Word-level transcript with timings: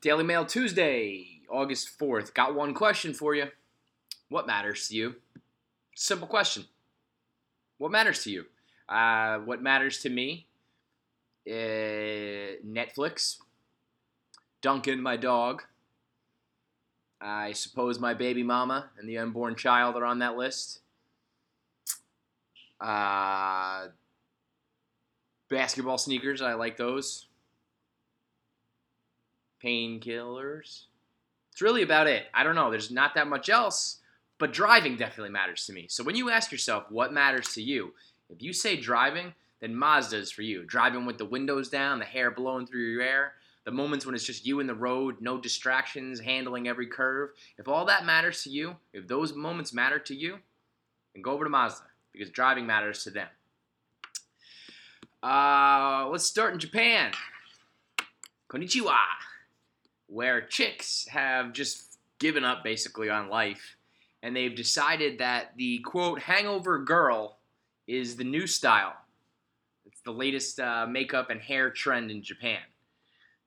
Daily 0.00 0.22
Mail 0.22 0.44
Tuesday, 0.44 1.40
August 1.50 1.98
4th. 1.98 2.32
Got 2.32 2.54
one 2.54 2.72
question 2.72 3.12
for 3.12 3.34
you. 3.34 3.46
What 4.28 4.46
matters 4.46 4.88
to 4.88 4.94
you? 4.94 5.16
Simple 5.96 6.28
question. 6.28 6.66
What 7.78 7.90
matters 7.90 8.22
to 8.24 8.30
you? 8.30 8.44
Uh, 8.88 9.38
what 9.38 9.60
matters 9.60 9.98
to 10.02 10.08
me? 10.08 10.46
Uh, 11.48 12.62
Netflix. 12.64 13.38
Duncan, 14.62 15.02
my 15.02 15.16
dog. 15.16 15.62
I 17.20 17.52
suppose 17.52 17.98
my 17.98 18.14
baby 18.14 18.44
mama 18.44 18.90
and 18.98 19.08
the 19.08 19.18
unborn 19.18 19.56
child 19.56 19.96
are 19.96 20.04
on 20.04 20.20
that 20.20 20.36
list. 20.36 20.80
Uh, 22.80 23.88
basketball 25.50 25.98
sneakers, 25.98 26.40
I 26.40 26.54
like 26.54 26.76
those. 26.76 27.27
Painkillers. 29.62 30.84
It's 31.52 31.62
really 31.62 31.82
about 31.82 32.06
it. 32.06 32.26
I 32.32 32.44
don't 32.44 32.54
know. 32.54 32.70
There's 32.70 32.90
not 32.90 33.14
that 33.14 33.26
much 33.26 33.48
else, 33.48 33.98
but 34.38 34.52
driving 34.52 34.96
definitely 34.96 35.32
matters 35.32 35.66
to 35.66 35.72
me. 35.72 35.86
So 35.88 36.04
when 36.04 36.16
you 36.16 36.30
ask 36.30 36.52
yourself 36.52 36.84
what 36.90 37.12
matters 37.12 37.54
to 37.54 37.62
you, 37.62 37.94
if 38.30 38.42
you 38.42 38.52
say 38.52 38.76
driving, 38.76 39.34
then 39.60 39.74
Mazda 39.74 40.18
is 40.18 40.30
for 40.30 40.42
you. 40.42 40.64
Driving 40.64 41.04
with 41.04 41.18
the 41.18 41.24
windows 41.24 41.68
down, 41.68 41.98
the 41.98 42.04
hair 42.04 42.30
blowing 42.30 42.66
through 42.66 42.92
your 42.92 43.02
hair, 43.02 43.32
the 43.64 43.72
moments 43.72 44.06
when 44.06 44.14
it's 44.14 44.24
just 44.24 44.46
you 44.46 44.60
in 44.60 44.66
the 44.66 44.74
road, 44.74 45.16
no 45.20 45.38
distractions, 45.38 46.20
handling 46.20 46.68
every 46.68 46.86
curve. 46.86 47.30
If 47.58 47.68
all 47.68 47.84
that 47.86 48.06
matters 48.06 48.42
to 48.44 48.50
you, 48.50 48.76
if 48.92 49.08
those 49.08 49.34
moments 49.34 49.72
matter 49.72 49.98
to 49.98 50.14
you, 50.14 50.38
then 51.12 51.22
go 51.22 51.32
over 51.32 51.44
to 51.44 51.50
Mazda 51.50 51.84
because 52.12 52.30
driving 52.30 52.66
matters 52.66 53.02
to 53.04 53.10
them. 53.10 53.28
Uh, 55.22 56.08
let's 56.10 56.24
start 56.24 56.54
in 56.54 56.60
Japan. 56.60 57.12
Konnichiwa 58.48 58.96
where 60.08 60.40
chicks 60.40 61.06
have 61.08 61.52
just 61.52 61.98
given 62.18 62.44
up 62.44 62.64
basically 62.64 63.08
on 63.08 63.28
life 63.28 63.76
and 64.22 64.34
they've 64.34 64.54
decided 64.54 65.18
that 65.18 65.52
the 65.56 65.78
quote 65.80 66.20
hangover 66.20 66.78
girl 66.78 67.38
is 67.86 68.16
the 68.16 68.24
new 68.24 68.46
style. 68.46 68.94
It's 69.86 70.00
the 70.00 70.12
latest 70.12 70.60
uh, 70.60 70.86
makeup 70.88 71.30
and 71.30 71.40
hair 71.40 71.70
trend 71.70 72.10
in 72.10 72.22
Japan. 72.22 72.60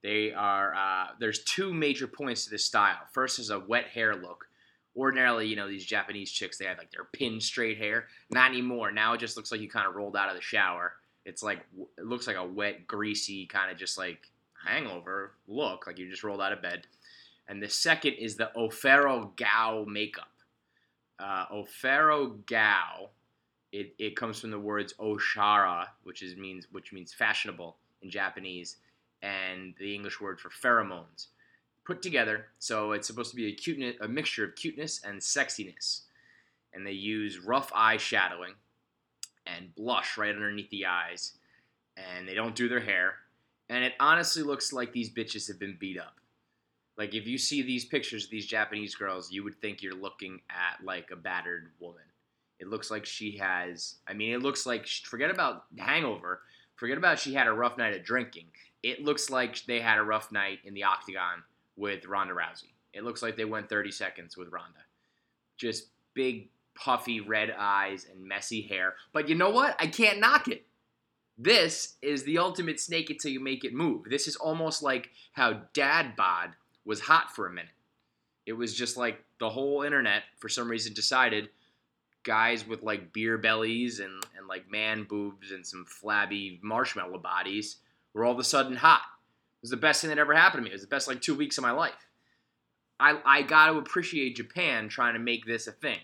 They 0.02 0.32
are 0.34 0.74
uh, 0.74 1.08
there's 1.20 1.44
two 1.44 1.74
major 1.74 2.08
points 2.08 2.46
to 2.46 2.50
this 2.50 2.66
style. 2.66 3.00
First 3.12 3.38
is 3.38 3.50
a 3.50 3.60
wet 3.60 3.86
hair 3.86 4.16
look. 4.16 4.48
Ordinarily, 4.96 5.48
you 5.48 5.56
know, 5.56 5.68
these 5.68 5.86
Japanese 5.86 6.32
chicks 6.32 6.58
they 6.58 6.66
have 6.66 6.78
like 6.78 6.92
their 6.92 7.06
pin 7.06 7.40
straight 7.40 7.78
hair. 7.78 8.08
Not 8.30 8.50
anymore. 8.50 8.92
Now 8.92 9.14
it 9.14 9.20
just 9.20 9.38
looks 9.38 9.52
like 9.52 9.62
you 9.62 9.70
kind 9.70 9.88
of 9.88 9.96
rolled 9.96 10.18
out 10.18 10.30
of 10.30 10.36
the 10.36 10.42
shower. 10.42 10.94
It's 11.26 11.44
like 11.44 11.60
it 11.98 12.06
looks 12.06 12.28
like 12.28 12.36
a 12.36 12.46
wet, 12.46 12.88
greasy 12.88 13.46
kind 13.46 13.72
of 13.72 13.78
just 13.78 13.98
like 13.98 14.28
hangover 14.66 15.34
look, 15.48 15.88
like 15.88 15.98
you 15.98 16.10
just 16.10 16.24
rolled 16.24 16.42
out 16.42 16.54
of 16.54 16.62
bed. 16.62 16.88
And 17.48 17.62
the 17.62 17.70
second 17.70 18.14
is 18.14 18.36
the 18.36 18.52
Ofero 18.56 19.36
Gao 19.36 19.86
makeup. 19.88 20.32
Uh, 21.20 21.46
Ofero 21.48 22.46
Gao, 22.46 23.10
it, 23.72 23.94
it 24.00 24.16
comes 24.16 24.40
from 24.40 24.52
the 24.52 24.60
words 24.60 24.94
Oshara, 25.00 25.88
which 26.04 26.24
is 26.24 26.38
means 26.38 26.68
which 26.72 26.94
means 26.94 27.14
fashionable 27.14 27.78
in 28.02 28.10
Japanese, 28.10 28.78
and 29.22 29.74
the 29.80 29.94
English 29.94 30.20
word 30.20 30.40
for 30.40 30.50
pheromones 30.50 31.28
put 31.86 32.02
together. 32.02 32.48
So 32.60 32.92
it's 32.94 33.08
supposed 33.08 33.32
to 33.32 33.36
be 33.36 33.48
a 33.48 33.54
cuteness, 33.54 33.96
a 34.02 34.08
mixture 34.08 34.46
of 34.46 34.56
cuteness 34.56 35.02
and 35.04 35.20
sexiness. 35.20 36.02
And 36.74 36.86
they 36.86 36.92
use 36.92 37.40
rough 37.40 37.72
eye 37.76 37.98
shadowing 37.98 38.54
and 39.46 39.76
blush 39.76 40.18
right 40.18 40.34
underneath 40.34 40.70
the 40.70 40.86
eyes. 40.86 41.34
And 41.98 42.28
they 42.28 42.34
don't 42.34 42.56
do 42.56 42.70
their 42.70 42.80
hair 42.80 43.16
and 43.72 43.86
it 43.86 43.94
honestly 44.02 44.44
looks 44.44 44.74
like 44.74 44.92
these 44.92 45.10
bitches 45.10 45.48
have 45.48 45.58
been 45.58 45.78
beat 45.80 45.98
up. 45.98 46.20
Like 46.98 47.16
if 47.16 47.26
you 47.26 47.38
see 47.38 47.62
these 47.62 47.86
pictures 47.86 48.26
of 48.26 48.30
these 48.30 48.46
Japanese 48.46 48.96
girls, 48.96 49.32
you 49.32 49.46
would 49.46 49.60
think 49.62 49.82
you're 49.82 49.96
looking 49.96 50.42
at 50.50 50.86
like 50.86 51.10
a 51.12 51.16
battered 51.16 51.72
woman. 51.80 52.04
It 52.60 52.68
looks 52.68 52.92
like 52.92 53.06
she 53.06 53.38
has. 53.38 53.96
I 54.08 54.14
mean, 54.14 54.34
it 54.34 54.42
looks 54.42 54.66
like 54.66 54.86
forget 54.88 55.32
about 55.32 55.64
hangover. 55.80 56.42
Forget 56.76 56.98
about 56.98 57.18
she 57.18 57.34
had 57.34 57.48
a 57.48 57.54
rough 57.54 57.78
night 57.78 57.96
of 57.96 58.04
drinking. 58.04 58.48
It 58.84 59.06
looks 59.06 59.30
like 59.30 59.64
they 59.66 59.80
had 59.80 60.00
a 60.00 60.04
rough 60.04 60.34
night 60.34 60.60
in 60.66 60.74
the 60.74 60.84
octagon 60.84 61.42
with 61.78 62.06
Ronda 62.06 62.34
Rousey. 62.34 62.74
It 62.94 63.06
looks 63.06 63.22
like 63.22 63.38
they 63.38 63.46
went 63.46 63.70
30 63.70 63.92
seconds 63.92 64.36
with 64.36 64.52
Ronda. 64.52 64.80
Just 65.56 65.86
big, 66.14 66.50
puffy 66.76 67.22
red 67.22 67.56
eyes 67.58 68.06
and 68.12 68.22
messy 68.28 68.64
hair. 68.64 68.96
But 69.14 69.30
you 69.30 69.36
know 69.36 69.52
what? 69.52 69.78
I 69.80 69.88
can't 69.88 70.20
knock 70.20 70.50
it. 70.50 70.66
This 71.44 71.96
is 72.04 72.24
the 72.24 72.38
ultimate 72.38 72.80
snake 72.80 73.10
it 73.10 73.20
till 73.20 73.32
you 73.32 73.40
make 73.40 73.64
it 73.64 73.74
move. 73.74 74.04
This 74.08 74.28
is 74.28 74.36
almost 74.36 74.84
like 74.84 75.10
how 75.32 75.62
dad 75.74 76.16
bod 76.16 76.52
was 76.86 77.00
hot 77.00 77.36
for 77.36 77.48
a 77.48 77.52
minute. 77.52 77.72
It 78.46 78.54
was 78.54 78.76
just 78.76 78.96
like 78.96 79.24
the 79.40 79.50
whole 79.50 79.82
internet, 79.82 80.22
for 80.38 80.50
some 80.50 80.70
reason, 80.70 80.94
decided 80.94 81.50
guys 82.24 82.68
with 82.68 82.84
like 82.84 83.12
beer 83.12 83.40
bellies 83.40 84.00
and, 84.00 84.24
and 84.38 84.48
like 84.48 84.70
man 84.70 85.04
boobs 85.10 85.52
and 85.52 85.66
some 85.66 85.84
flabby 85.86 86.60
marshmallow 86.62 87.18
bodies 87.18 87.78
were 88.14 88.24
all 88.24 88.34
of 88.34 88.40
a 88.40 88.44
sudden 88.44 88.76
hot. 88.76 89.02
It 89.02 89.64
was 89.64 89.72
the 89.72 89.78
best 89.78 90.02
thing 90.02 90.10
that 90.12 90.20
ever 90.20 90.36
happened 90.36 90.60
to 90.60 90.64
me. 90.66 90.70
It 90.70 90.74
was 90.74 90.84
the 90.84 90.88
best 90.88 91.08
like 91.08 91.22
two 91.22 91.34
weeks 91.36 91.58
of 91.58 91.64
my 91.64 91.72
life. 91.72 92.08
I, 93.00 93.20
I 93.26 93.42
got 93.42 93.72
to 93.72 93.80
appreciate 93.80 94.36
Japan 94.36 94.90
trying 94.90 95.16
to 95.16 95.20
make 95.20 95.48
this 95.48 95.66
a 95.66 95.72
thing. 95.72 96.00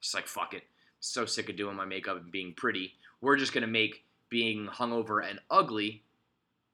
Just 0.00 0.14
like, 0.14 0.28
fuck 0.28 0.54
it. 0.54 0.62
so 1.00 1.26
sick 1.26 1.48
of 1.48 1.56
doing 1.56 1.74
my 1.74 1.84
makeup 1.84 2.16
and 2.16 2.30
being 2.30 2.54
pretty. 2.56 2.92
We're 3.20 3.36
just 3.36 3.52
going 3.52 3.62
to 3.62 3.66
make 3.66 4.04
being 4.36 4.66
hungover 4.66 5.26
and 5.26 5.40
ugly 5.50 6.02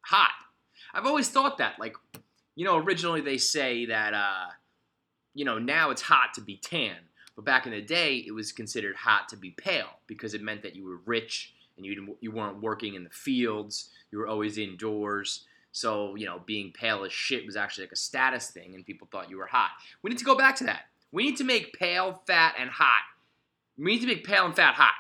hot. 0.01 0.33
I've 0.93 1.07
always 1.07 1.29
thought 1.29 1.59
that. 1.59 1.79
Like, 1.79 1.95
you 2.57 2.65
know, 2.65 2.77
originally 2.77 3.21
they 3.21 3.39
say 3.39 3.87
that, 3.87 4.13
uh, 4.13 4.47
you 5.33 5.45
know, 5.45 5.61
now 5.61 5.91
it's 5.91 6.03
hot 6.03 6.35
to 6.35 6.41
be 6.41 6.57
tan. 6.57 6.97
But 7.37 7.45
back 7.45 7.65
in 7.67 7.73
the 7.73 7.81
day, 7.81 8.17
it 8.27 8.33
was 8.33 8.51
considered 8.51 8.97
hot 8.97 9.29
to 9.29 9.37
be 9.37 9.51
pale 9.51 10.01
because 10.09 10.35
it 10.35 10.43
meant 10.43 10.65
that 10.65 10.75
you 10.75 10.85
were 10.85 10.99
rich 11.07 11.55
and 11.77 11.87
you, 11.87 12.17
you 12.21 12.33
weren't 12.33 12.61
working 12.61 12.95
in 12.95 13.05
the 13.05 13.11
fields. 13.11 13.91
You 14.11 14.19
were 14.19 14.27
always 14.27 14.59
indoors. 14.59 15.45
So, 15.71 16.17
you 16.17 16.27
know, 16.27 16.41
being 16.45 16.73
pale 16.73 17.05
as 17.05 17.13
shit 17.13 17.47
was 17.47 17.55
actually 17.55 17.85
like 17.85 17.93
a 17.93 17.97
status 17.97 18.51
thing 18.51 18.75
and 18.75 18.85
people 18.85 19.07
thought 19.13 19.31
you 19.31 19.39
were 19.39 19.47
hot. 19.47 19.71
We 20.03 20.11
need 20.11 20.19
to 20.19 20.25
go 20.25 20.37
back 20.37 20.57
to 20.57 20.65
that. 20.65 20.87
We 21.13 21.23
need 21.23 21.37
to 21.37 21.45
make 21.45 21.79
pale, 21.79 22.23
fat, 22.27 22.57
and 22.59 22.71
hot. 22.71 23.05
We 23.79 23.93
need 23.93 24.01
to 24.01 24.09
make 24.09 24.25
pale 24.25 24.47
and 24.47 24.57
fat 24.57 24.75
hot. 24.75 24.95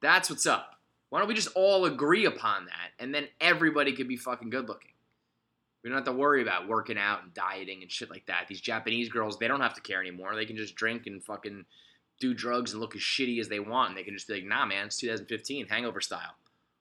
That's 0.00 0.30
what's 0.30 0.46
up. 0.46 0.73
Why 1.14 1.20
don't 1.20 1.28
we 1.28 1.34
just 1.34 1.54
all 1.54 1.84
agree 1.84 2.24
upon 2.24 2.64
that 2.64 2.90
and 2.98 3.14
then 3.14 3.28
everybody 3.40 3.92
could 3.92 4.08
be 4.08 4.16
fucking 4.16 4.50
good 4.50 4.66
looking? 4.66 4.90
We 5.84 5.88
don't 5.88 5.98
have 5.98 6.06
to 6.06 6.12
worry 6.12 6.42
about 6.42 6.66
working 6.66 6.98
out 6.98 7.22
and 7.22 7.32
dieting 7.32 7.82
and 7.82 7.92
shit 7.92 8.10
like 8.10 8.26
that. 8.26 8.48
These 8.48 8.60
Japanese 8.60 9.08
girls, 9.08 9.38
they 9.38 9.46
don't 9.46 9.60
have 9.60 9.74
to 9.74 9.80
care 9.80 10.00
anymore. 10.00 10.34
They 10.34 10.44
can 10.44 10.56
just 10.56 10.74
drink 10.74 11.06
and 11.06 11.22
fucking 11.22 11.66
do 12.18 12.34
drugs 12.34 12.72
and 12.72 12.80
look 12.80 12.96
as 12.96 13.00
shitty 13.00 13.38
as 13.38 13.48
they 13.48 13.60
want. 13.60 13.90
And 13.90 13.96
they 13.96 14.02
can 14.02 14.14
just 14.14 14.26
be 14.26 14.34
like, 14.34 14.44
nah, 14.44 14.66
man, 14.66 14.86
it's 14.86 14.98
2015, 14.98 15.68
hangover 15.68 16.00
style. 16.00 16.34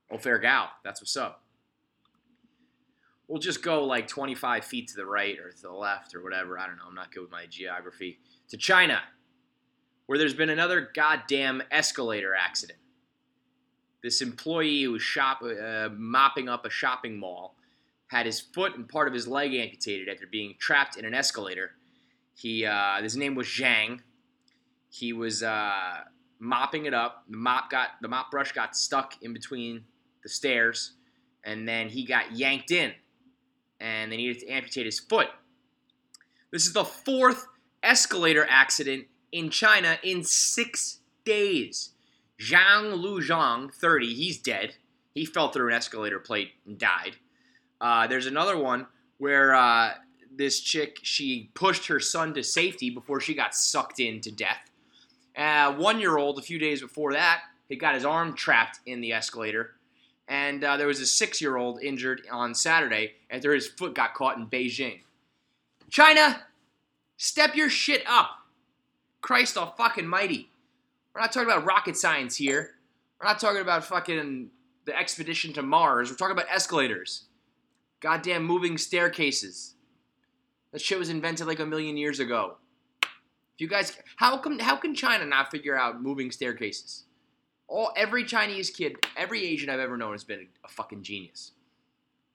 Oh, 0.09 0.17
fair 0.17 0.39
gal. 0.39 0.71
That's 0.83 0.99
what's 0.99 1.15
up. 1.15 1.43
We'll 3.27 3.39
just 3.39 3.61
go 3.61 3.83
like 3.83 4.07
25 4.07 4.65
feet 4.65 4.87
to 4.87 4.95
the 4.95 5.05
right 5.05 5.37
or 5.37 5.51
to 5.51 5.61
the 5.61 5.71
left 5.71 6.15
or 6.15 6.23
whatever. 6.23 6.57
I 6.57 6.65
don't 6.65 6.77
know. 6.77 6.85
I'm 6.89 6.95
not 6.95 7.11
good 7.11 7.21
with 7.21 7.31
my 7.31 7.45
geography. 7.45 8.17
To 8.49 8.57
China, 8.57 8.99
where 10.07 10.17
there's 10.17 10.33
been 10.33 10.49
another 10.49 10.89
goddamn 10.95 11.61
escalator 11.69 12.33
accident. 12.33 12.79
This 14.03 14.21
employee 14.21 14.83
who 14.83 14.91
was 14.91 15.01
shop, 15.01 15.41
uh, 15.41 15.89
mopping 15.95 16.49
up 16.49 16.65
a 16.65 16.69
shopping 16.69 17.17
mall 17.17 17.55
had 18.07 18.25
his 18.25 18.41
foot 18.41 18.75
and 18.75 18.87
part 18.87 19.07
of 19.07 19.13
his 19.13 19.27
leg 19.27 19.53
amputated 19.53 20.09
after 20.09 20.27
being 20.27 20.55
trapped 20.59 20.97
in 20.97 21.05
an 21.05 21.13
escalator. 21.13 21.71
He, 22.35 22.65
uh, 22.65 23.01
his 23.01 23.15
name 23.15 23.33
was 23.33 23.47
Zhang. 23.47 24.01
He 24.89 25.13
was 25.13 25.41
uh, 25.41 26.01
mopping 26.37 26.85
it 26.85 26.93
up. 26.93 27.23
The 27.29 27.37
mop 27.37 27.71
got 27.71 27.91
the 28.01 28.07
mop 28.07 28.29
brush 28.29 28.51
got 28.51 28.75
stuck 28.75 29.15
in 29.21 29.33
between 29.33 29.85
the 30.21 30.29
stairs, 30.29 30.93
and 31.43 31.67
then 31.67 31.89
he 31.89 32.05
got 32.05 32.35
yanked 32.35 32.71
in, 32.71 32.91
and 33.79 34.11
they 34.11 34.17
needed 34.17 34.39
to 34.39 34.49
amputate 34.49 34.85
his 34.85 34.99
foot. 34.99 35.29
This 36.51 36.67
is 36.67 36.73
the 36.73 36.85
fourth 36.85 37.47
escalator 37.81 38.45
accident 38.47 39.07
in 39.31 39.49
China 39.49 39.97
in 40.03 40.23
six 40.23 40.99
days. 41.25 41.92
Zhang 42.43 43.01
Luzhang, 43.01 43.73
30, 43.73 44.13
he's 44.13 44.37
dead. 44.37 44.75
He 45.13 45.25
fell 45.25 45.49
through 45.49 45.69
an 45.69 45.73
escalator 45.73 46.19
plate 46.19 46.51
and 46.65 46.77
died. 46.77 47.15
Uh, 47.79 48.07
there's 48.07 48.25
another 48.25 48.57
one 48.57 48.87
where 49.17 49.55
uh, 49.55 49.93
this 50.35 50.59
chick, 50.59 50.99
she 51.03 51.49
pushed 51.53 51.87
her 51.87 51.99
son 51.99 52.33
to 52.33 52.43
safety 52.43 52.89
before 52.89 53.21
she 53.21 53.33
got 53.33 53.55
sucked 53.55 53.99
in 53.99 54.19
to 54.21 54.31
death. 54.31 54.69
Uh, 55.37 55.73
one 55.73 55.99
year 55.99 56.17
old, 56.17 56.37
a 56.37 56.41
few 56.41 56.59
days 56.59 56.81
before 56.81 57.13
that, 57.13 57.41
he 57.69 57.75
got 57.75 57.95
his 57.95 58.05
arm 58.05 58.33
trapped 58.33 58.79
in 58.85 59.01
the 59.01 59.13
escalator. 59.13 59.71
And 60.27 60.63
uh, 60.63 60.77
there 60.77 60.87
was 60.87 60.99
a 60.99 61.05
six 61.05 61.41
year 61.41 61.57
old 61.57 61.81
injured 61.81 62.23
on 62.31 62.55
Saturday 62.55 63.13
after 63.29 63.53
his 63.53 63.67
foot 63.67 63.95
got 63.95 64.13
caught 64.13 64.37
in 64.37 64.47
Beijing. 64.47 65.01
China, 65.89 66.43
step 67.17 67.55
your 67.55 67.69
shit 67.69 68.03
up. 68.07 68.39
Christ 69.21 69.57
all 69.57 69.73
fucking 69.77 70.07
mighty. 70.07 70.49
We're 71.13 71.21
not 71.21 71.31
talking 71.31 71.49
about 71.49 71.65
rocket 71.65 71.95
science 71.95 72.35
here. 72.35 72.75
We're 73.19 73.27
not 73.27 73.39
talking 73.39 73.61
about 73.61 73.85
fucking 73.85 74.49
the 74.85 74.97
expedition 74.97 75.53
to 75.53 75.61
Mars. 75.61 76.09
We're 76.09 76.17
talking 76.17 76.35
about 76.35 76.51
escalators. 76.51 77.25
Goddamn 77.99 78.43
moving 78.43 78.77
staircases. 78.77 79.75
That 80.71 80.81
shit 80.81 80.97
was 80.97 81.09
invented 81.09 81.47
like 81.47 81.59
a 81.59 81.65
million 81.65 81.97
years 81.97 82.19
ago. 82.19 82.57
If 83.03 83.61
you 83.61 83.67
guys, 83.67 83.95
how 84.15 84.37
come 84.39 84.57
how 84.57 84.75
can 84.75 84.95
China 84.95 85.25
not 85.25 85.51
figure 85.51 85.77
out 85.77 86.01
moving 86.01 86.31
staircases? 86.31 87.03
All 87.67 87.91
every 87.95 88.25
Chinese 88.25 88.71
kid, 88.71 88.97
every 89.15 89.45
Asian 89.45 89.69
I've 89.69 89.79
ever 89.79 89.95
known 89.95 90.13
has 90.13 90.23
been 90.23 90.47
a, 90.63 90.67
fucking 90.67 91.03
genius. 91.03 91.51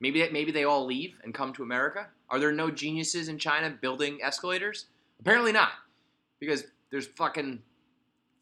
Maybe 0.00 0.26
maybe 0.31 0.52
they 0.52 0.64
all 0.64 0.86
leave 0.86 1.19
and 1.24 1.34
come 1.34 1.52
to 1.54 1.64
America. 1.64 2.06
Are 2.31 2.38
there 2.38 2.52
no 2.52 2.70
geniuses 2.70 3.28
in 3.28 3.38
China 3.38 3.70
building 3.70 4.20
escalators? 4.22 4.86
Apparently 5.19 5.50
not, 5.50 5.72
because 6.38 6.64
there's 6.90 7.08
fucking 7.08 7.60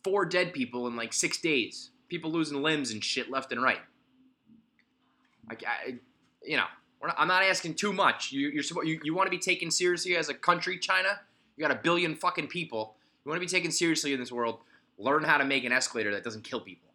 four 0.06 0.24
dead 0.24 0.52
people 0.52 0.86
in 0.86 0.94
like 0.94 1.12
six 1.12 1.38
days. 1.38 1.90
People 2.08 2.30
losing 2.30 2.62
limbs 2.62 2.92
and 2.92 3.02
shit 3.02 3.28
left 3.28 3.50
and 3.50 3.60
right. 3.60 3.80
I, 5.50 5.54
I 5.54 5.94
you 6.44 6.56
know, 6.56 6.66
not, 7.02 7.16
I'm 7.18 7.26
not 7.26 7.42
asking 7.42 7.74
too 7.74 7.92
much. 7.92 8.30
You, 8.30 8.50
you're 8.50 8.84
you, 8.84 9.00
you 9.02 9.16
want 9.16 9.26
to 9.26 9.36
be 9.36 9.42
taken 9.42 9.68
seriously 9.68 10.16
as 10.16 10.28
a 10.28 10.34
country, 10.34 10.78
China? 10.78 11.18
You 11.56 11.66
got 11.66 11.72
a 11.72 11.80
billion 11.80 12.14
fucking 12.14 12.46
people. 12.46 12.94
You 13.24 13.30
want 13.30 13.40
to 13.40 13.44
be 13.44 13.50
taken 13.50 13.72
seriously 13.72 14.12
in 14.12 14.20
this 14.20 14.30
world? 14.30 14.60
Learn 14.96 15.24
how 15.24 15.38
to 15.38 15.44
make 15.44 15.64
an 15.64 15.72
escalator 15.72 16.12
that 16.12 16.22
doesn't 16.22 16.44
kill 16.44 16.60
people. 16.60 16.90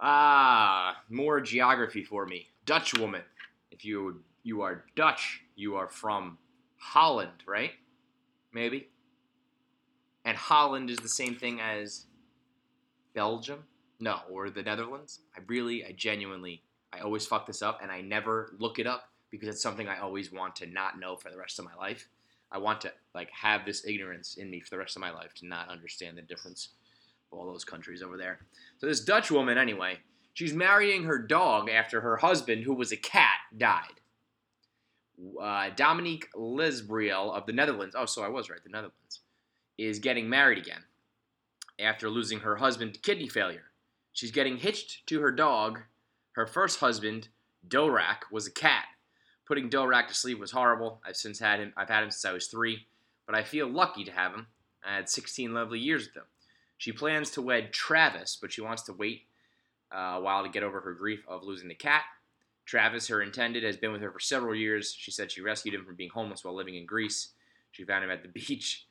Ah, 0.00 1.00
more 1.08 1.40
geography 1.40 2.02
for 2.02 2.26
me. 2.26 2.48
Dutch 2.66 2.98
woman. 2.98 3.22
If 3.70 3.84
you 3.84 4.24
you 4.42 4.62
are 4.62 4.84
Dutch, 4.96 5.42
you 5.54 5.76
are 5.76 5.88
from 5.88 6.38
Holland, 6.76 7.44
right? 7.46 7.70
Maybe. 8.52 8.88
And 10.24 10.36
Holland 10.36 10.90
is 10.90 10.98
the 10.98 11.08
same 11.08 11.34
thing 11.34 11.60
as 11.60 12.06
Belgium? 13.14 13.64
No, 13.98 14.20
or 14.30 14.50
the 14.50 14.62
Netherlands? 14.62 15.20
I 15.36 15.40
really, 15.46 15.84
I 15.84 15.92
genuinely, 15.92 16.62
I 16.92 17.00
always 17.00 17.26
fuck 17.26 17.46
this 17.46 17.62
up 17.62 17.80
and 17.82 17.90
I 17.90 18.00
never 18.00 18.54
look 18.58 18.78
it 18.78 18.86
up 18.86 19.10
because 19.30 19.48
it's 19.48 19.62
something 19.62 19.88
I 19.88 19.98
always 19.98 20.32
want 20.32 20.56
to 20.56 20.66
not 20.66 20.98
know 20.98 21.16
for 21.16 21.30
the 21.30 21.38
rest 21.38 21.58
of 21.58 21.64
my 21.64 21.74
life. 21.74 22.08
I 22.52 22.58
want 22.58 22.80
to 22.82 22.92
like 23.14 23.30
have 23.30 23.64
this 23.64 23.86
ignorance 23.86 24.36
in 24.36 24.50
me 24.50 24.60
for 24.60 24.70
the 24.70 24.78
rest 24.78 24.96
of 24.96 25.00
my 25.00 25.10
life 25.10 25.34
to 25.34 25.46
not 25.46 25.68
understand 25.68 26.18
the 26.18 26.22
difference 26.22 26.70
of 27.30 27.38
all 27.38 27.46
those 27.46 27.64
countries 27.64 28.02
over 28.02 28.16
there. 28.16 28.40
So 28.78 28.86
this 28.86 29.04
Dutch 29.04 29.30
woman, 29.30 29.56
anyway, 29.56 29.98
she's 30.34 30.52
marrying 30.52 31.04
her 31.04 31.18
dog 31.18 31.70
after 31.70 32.00
her 32.00 32.16
husband, 32.16 32.64
who 32.64 32.74
was 32.74 32.90
a 32.90 32.96
cat, 32.96 33.38
died. 33.56 34.00
Uh, 35.40 35.70
Dominique 35.76 36.28
Lesbriel 36.34 37.36
of 37.36 37.46
the 37.46 37.52
Netherlands. 37.52 37.94
Oh, 37.96 38.06
so 38.06 38.22
I 38.22 38.28
was 38.28 38.50
right. 38.50 38.62
The 38.64 38.70
Netherlands 38.70 39.20
is 39.88 39.98
getting 39.98 40.28
married 40.28 40.58
again 40.58 40.84
after 41.78 42.10
losing 42.10 42.40
her 42.40 42.56
husband 42.56 42.94
to 42.94 43.00
kidney 43.00 43.28
failure. 43.28 43.70
She's 44.12 44.30
getting 44.30 44.58
hitched 44.58 45.06
to 45.06 45.20
her 45.20 45.30
dog. 45.30 45.80
Her 46.32 46.46
first 46.46 46.80
husband, 46.80 47.28
Dorak, 47.66 48.30
was 48.30 48.46
a 48.46 48.52
cat. 48.52 48.84
Putting 49.46 49.70
Dorak 49.70 50.08
to 50.08 50.14
sleep 50.14 50.38
was 50.38 50.50
horrible. 50.50 51.00
I've 51.04 51.16
since 51.16 51.38
had 51.38 51.60
him. 51.60 51.72
I've 51.76 51.88
had 51.88 52.02
him 52.02 52.10
since 52.10 52.24
I 52.24 52.32
was 52.32 52.46
three, 52.46 52.86
but 53.26 53.34
I 53.34 53.42
feel 53.42 53.68
lucky 53.68 54.04
to 54.04 54.12
have 54.12 54.32
him. 54.32 54.46
I 54.84 54.96
had 54.96 55.08
16 55.08 55.52
lovely 55.52 55.78
years 55.78 56.06
with 56.06 56.16
him. 56.16 56.28
She 56.78 56.92
plans 56.92 57.30
to 57.32 57.42
wed 57.42 57.72
Travis, 57.72 58.38
but 58.40 58.52
she 58.52 58.60
wants 58.60 58.82
to 58.82 58.92
wait 58.92 59.22
uh, 59.94 60.14
a 60.16 60.20
while 60.20 60.42
to 60.42 60.48
get 60.48 60.62
over 60.62 60.80
her 60.80 60.94
grief 60.94 61.24
of 61.28 61.42
losing 61.42 61.68
the 61.68 61.74
cat. 61.74 62.04
Travis, 62.64 63.08
her 63.08 63.22
intended, 63.22 63.64
has 63.64 63.76
been 63.76 63.92
with 63.92 64.02
her 64.02 64.12
for 64.12 64.20
several 64.20 64.54
years. 64.54 64.94
She 64.96 65.10
said 65.10 65.32
she 65.32 65.42
rescued 65.42 65.74
him 65.74 65.84
from 65.84 65.96
being 65.96 66.10
homeless 66.10 66.44
while 66.44 66.54
living 66.54 66.76
in 66.76 66.86
Greece. 66.86 67.30
She 67.72 67.84
found 67.84 68.04
him 68.04 68.10
at 68.10 68.22
the 68.22 68.28
beach 68.46 68.86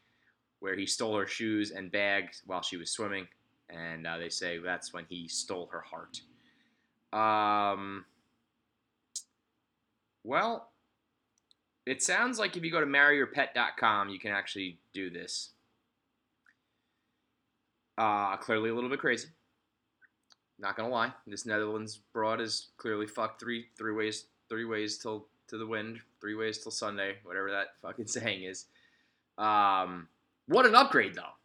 where 0.60 0.76
he 0.76 0.86
stole 0.86 1.18
her 1.18 1.28
shoes 1.28 1.72
and 1.72 1.92
bags 1.92 2.42
while 2.46 2.62
she 2.62 2.78
was 2.78 2.92
swimming. 2.92 3.28
And 3.70 4.08
uh, 4.08 4.18
they 4.18 4.30
say 4.30 4.58
that's 4.58 4.94
when 4.94 5.06
he 5.08 5.28
stole 5.28 5.70
her 5.72 5.82
heart. 5.82 6.22
Um, 7.14 8.06
well, 10.24 10.70
it 11.86 12.02
sounds 12.04 12.40
like 12.40 12.58
if 12.58 12.64
you 12.64 12.72
go 12.72 12.80
to 12.80 12.86
marryyourpet.com, 12.86 14.10
you 14.10 14.20
can 14.20 14.32
actually 14.32 14.80
do 14.94 15.10
this. 15.10 15.52
Uh, 17.98 18.38
clearly 18.38 18.70
a 18.70 18.74
little 18.76 18.90
bit 18.90 19.00
crazy. 19.00 19.28
Not 20.60 20.76
gonna 20.76 20.90
lie, 20.90 21.14
this 21.26 21.46
Netherlands 21.46 22.00
broad 22.14 22.42
is 22.42 22.68
clearly 22.78 23.08
fucked 23.08 23.40
three 23.40 23.68
three 23.78 23.94
ways 23.94 24.26
three 24.50 24.66
ways 24.66 24.98
till 24.98 25.28
to 25.48 25.58
the 25.58 25.66
wind, 25.66 26.00
three 26.22 26.36
ways 26.36 26.60
till 26.60 26.72
Sunday, 26.72 27.16
whatever 27.24 27.50
that 27.52 27.70
fucking 27.82 28.08
saying 28.08 28.44
is. 28.44 28.66
Um, 29.38 30.08
what 30.50 30.66
an 30.66 30.76
upgrade 30.76 31.16
though. 31.16 31.36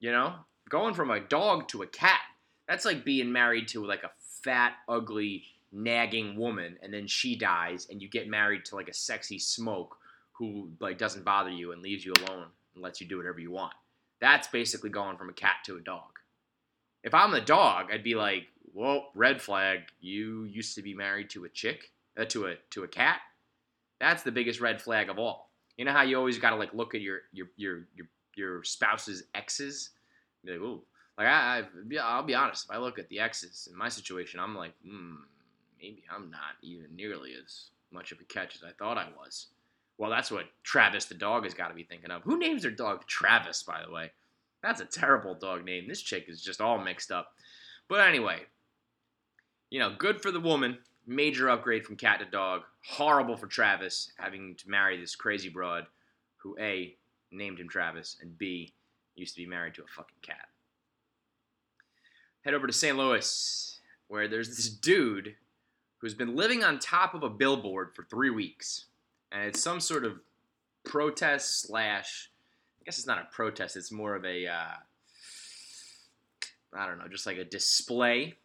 You 0.00 0.12
know, 0.12 0.34
going 0.68 0.94
from 0.94 1.10
a 1.10 1.20
dog 1.20 1.68
to 1.68 1.82
a 1.82 1.86
cat. 1.86 2.20
That's 2.66 2.84
like 2.84 3.04
being 3.04 3.32
married 3.32 3.68
to 3.68 3.86
like 3.86 4.02
a 4.02 4.10
fat, 4.42 4.74
ugly 4.88 5.44
nagging 5.70 6.36
woman 6.36 6.76
and 6.82 6.92
then 6.92 7.06
she 7.06 7.36
dies 7.36 7.86
and 7.90 8.00
you 8.00 8.08
get 8.08 8.28
married 8.28 8.64
to 8.64 8.74
like 8.74 8.88
a 8.88 8.94
sexy 8.94 9.38
smoke 9.38 9.96
who 10.32 10.70
like 10.80 10.98
doesn't 10.98 11.24
bother 11.24 11.50
you 11.50 11.72
and 11.72 11.82
leaves 11.82 12.04
you 12.04 12.12
alone 12.12 12.46
and 12.74 12.82
lets 12.82 13.00
you 13.00 13.06
do 13.06 13.16
whatever 13.16 13.38
you 13.38 13.50
want. 13.50 13.74
That's 14.20 14.48
basically 14.48 14.90
going 14.90 15.16
from 15.16 15.28
a 15.28 15.34
cat 15.34 15.56
to 15.66 15.76
a 15.76 15.80
dog. 15.80 16.18
If 17.04 17.14
I'm 17.14 17.30
the 17.30 17.40
dog, 17.40 17.90
I'd 17.92 18.02
be 18.02 18.16
like, 18.16 18.48
"Well, 18.72 19.10
red 19.14 19.40
flag. 19.40 19.82
You 20.00 20.44
used 20.44 20.74
to 20.74 20.82
be 20.82 20.94
married 20.94 21.30
to 21.30 21.44
a 21.44 21.48
chick, 21.48 21.92
uh, 22.16 22.24
to 22.26 22.46
a 22.46 22.56
to 22.70 22.82
a 22.82 22.88
cat. 22.88 23.20
That's 24.00 24.22
the 24.24 24.32
biggest 24.32 24.60
red 24.60 24.82
flag 24.82 25.08
of 25.08 25.18
all. 25.18 25.47
You 25.78 25.84
know 25.84 25.92
how 25.92 26.02
you 26.02 26.18
always 26.18 26.38
got 26.38 26.50
to 26.50 26.56
like 26.56 26.74
look 26.74 26.94
at 26.94 27.00
your 27.00 27.20
your 27.32 27.46
your 27.56 27.86
your 27.94 28.06
your 28.34 28.64
spouse's 28.64 29.22
exes. 29.34 29.90
Be 30.44 30.52
like, 30.52 30.60
ooh, 30.60 30.82
like 31.16 31.28
I, 31.28 31.60
I 31.60 31.96
I'll 32.02 32.22
be 32.22 32.34
honest. 32.34 32.66
If 32.66 32.70
I 32.70 32.78
look 32.78 32.98
at 32.98 33.08
the 33.08 33.20
exes 33.20 33.68
in 33.70 33.78
my 33.78 33.88
situation, 33.88 34.40
I'm 34.40 34.56
like, 34.56 34.74
hmm, 34.84 35.14
maybe 35.80 36.02
I'm 36.14 36.30
not 36.30 36.56
even 36.62 36.94
nearly 36.94 37.32
as 37.42 37.70
much 37.92 38.12
of 38.12 38.20
a 38.20 38.24
catch 38.24 38.56
as 38.56 38.62
I 38.62 38.72
thought 38.78 38.98
I 38.98 39.08
was. 39.16 39.46
Well, 39.98 40.10
that's 40.10 40.30
what 40.30 40.46
Travis 40.62 41.06
the 41.06 41.14
dog 41.14 41.44
has 41.44 41.54
got 41.54 41.68
to 41.68 41.74
be 41.74 41.82
thinking 41.82 42.10
of. 42.10 42.22
Who 42.22 42.38
names 42.38 42.62
their 42.62 42.70
dog 42.70 43.06
Travis, 43.06 43.62
by 43.62 43.82
the 43.84 43.92
way? 43.92 44.12
That's 44.62 44.80
a 44.80 44.84
terrible 44.84 45.34
dog 45.34 45.64
name. 45.64 45.86
This 45.88 46.02
chick 46.02 46.26
is 46.28 46.42
just 46.42 46.60
all 46.60 46.78
mixed 46.78 47.10
up. 47.10 47.32
But 47.88 48.06
anyway, 48.06 48.42
you 49.70 49.80
know, 49.80 49.94
good 49.96 50.20
for 50.20 50.30
the 50.30 50.40
woman. 50.40 50.78
Major 51.10 51.48
upgrade 51.48 51.86
from 51.86 51.96
cat 51.96 52.20
to 52.20 52.26
dog. 52.26 52.62
Horrible 52.86 53.36
for 53.36 53.46
Travis 53.46 54.12
having 54.18 54.54
to 54.56 54.68
marry 54.68 55.00
this 55.00 55.16
crazy 55.16 55.48
broad 55.48 55.86
who 56.36 56.54
A, 56.60 56.96
named 57.32 57.58
him 57.58 57.68
Travis, 57.68 58.18
and 58.20 58.36
B, 58.36 58.74
used 59.16 59.34
to 59.34 59.40
be 59.40 59.46
married 59.46 59.74
to 59.74 59.82
a 59.82 59.86
fucking 59.86 60.18
cat. 60.20 60.48
Head 62.42 62.52
over 62.52 62.66
to 62.66 62.72
St. 62.72 62.96
Louis, 62.96 63.80
where 64.08 64.28
there's 64.28 64.54
this 64.54 64.68
dude 64.68 65.34
who's 65.96 66.14
been 66.14 66.36
living 66.36 66.62
on 66.62 66.78
top 66.78 67.14
of 67.14 67.22
a 67.22 67.30
billboard 67.30 67.94
for 67.94 68.04
three 68.04 68.30
weeks. 68.30 68.84
And 69.32 69.44
it's 69.44 69.62
some 69.62 69.80
sort 69.80 70.04
of 70.04 70.20
protest 70.84 71.62
slash, 71.62 72.30
I 72.80 72.84
guess 72.84 72.98
it's 72.98 73.06
not 73.06 73.18
a 73.18 73.28
protest, 73.32 73.76
it's 73.76 73.90
more 73.90 74.14
of 74.14 74.24
a, 74.24 74.46
uh, 74.46 74.74
I 76.74 76.86
don't 76.86 76.98
know, 76.98 77.08
just 77.08 77.26
like 77.26 77.38
a 77.38 77.44
display. 77.44 78.36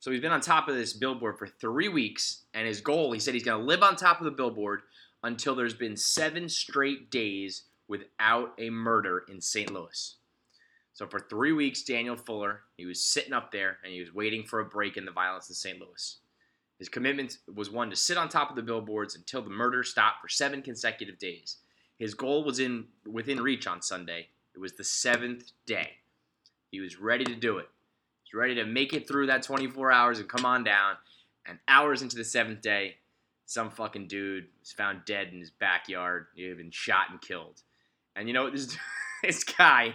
So 0.00 0.10
he's 0.10 0.20
been 0.22 0.32
on 0.32 0.40
top 0.40 0.66
of 0.66 0.74
this 0.74 0.94
billboard 0.94 1.38
for 1.38 1.46
three 1.46 1.88
weeks, 1.88 2.44
and 2.54 2.66
his 2.66 2.80
goal, 2.80 3.12
he 3.12 3.20
said 3.20 3.34
he's 3.34 3.44
going 3.44 3.60
to 3.60 3.66
live 3.66 3.82
on 3.82 3.96
top 3.96 4.18
of 4.18 4.24
the 4.24 4.30
billboard 4.30 4.80
until 5.22 5.54
there's 5.54 5.74
been 5.74 5.96
seven 5.96 6.48
straight 6.48 7.10
days 7.10 7.64
without 7.86 8.54
a 8.58 8.70
murder 8.70 9.24
in 9.28 9.42
St. 9.42 9.70
Louis. 9.70 10.16
So 10.94 11.06
for 11.06 11.20
three 11.20 11.52
weeks, 11.52 11.82
Daniel 11.82 12.16
Fuller, 12.16 12.60
he 12.76 12.86
was 12.86 13.04
sitting 13.04 13.34
up 13.34 13.52
there 13.52 13.76
and 13.84 13.92
he 13.92 14.00
was 14.00 14.14
waiting 14.14 14.44
for 14.44 14.60
a 14.60 14.64
break 14.64 14.96
in 14.96 15.04
the 15.04 15.12
violence 15.12 15.48
in 15.48 15.54
St. 15.54 15.78
Louis. 15.78 16.18
His 16.78 16.88
commitment 16.88 17.38
was 17.54 17.70
one 17.70 17.90
to 17.90 17.96
sit 17.96 18.16
on 18.16 18.28
top 18.28 18.48
of 18.48 18.56
the 18.56 18.62
billboards 18.62 19.16
until 19.16 19.42
the 19.42 19.50
murder 19.50 19.82
stopped 19.82 20.22
for 20.22 20.28
seven 20.28 20.62
consecutive 20.62 21.18
days. 21.18 21.58
His 21.98 22.14
goal 22.14 22.42
was 22.42 22.58
in 22.58 22.86
within 23.06 23.42
reach 23.42 23.66
on 23.66 23.82
Sunday. 23.82 24.28
It 24.54 24.60
was 24.60 24.72
the 24.72 24.84
seventh 24.84 25.52
day. 25.66 25.90
He 26.70 26.80
was 26.80 26.98
ready 26.98 27.24
to 27.24 27.34
do 27.34 27.58
it. 27.58 27.68
Was 28.30 28.38
ready 28.38 28.54
to 28.56 28.64
make 28.64 28.92
it 28.92 29.08
through 29.08 29.26
that 29.26 29.42
24 29.42 29.90
hours 29.90 30.20
and 30.20 30.28
come 30.28 30.46
on 30.46 30.62
down. 30.62 30.94
And 31.46 31.58
hours 31.66 32.02
into 32.02 32.16
the 32.16 32.24
seventh 32.24 32.60
day, 32.60 32.96
some 33.46 33.70
fucking 33.70 34.06
dude 34.06 34.46
was 34.60 34.70
found 34.70 35.04
dead 35.04 35.28
in 35.32 35.40
his 35.40 35.50
backyard. 35.50 36.26
He 36.36 36.44
had 36.44 36.58
been 36.58 36.70
shot 36.70 37.10
and 37.10 37.20
killed. 37.20 37.62
And 38.14 38.28
you 38.28 38.34
know 38.34 38.48
this 38.52 38.76
this 39.22 39.42
guy 39.42 39.94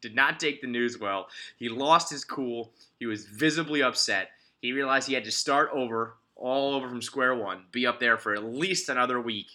did 0.00 0.14
not 0.14 0.40
take 0.40 0.60
the 0.60 0.66
news 0.66 0.98
well. 0.98 1.28
He 1.56 1.68
lost 1.68 2.10
his 2.10 2.24
cool. 2.24 2.72
He 2.98 3.06
was 3.06 3.26
visibly 3.26 3.82
upset. 3.82 4.30
He 4.60 4.72
realized 4.72 5.06
he 5.06 5.14
had 5.14 5.24
to 5.24 5.32
start 5.32 5.70
over, 5.72 6.14
all 6.34 6.74
over 6.74 6.88
from 6.88 7.02
square 7.02 7.34
one, 7.34 7.64
be 7.70 7.86
up 7.86 8.00
there 8.00 8.16
for 8.16 8.34
at 8.34 8.44
least 8.44 8.88
another 8.88 9.20
week. 9.20 9.46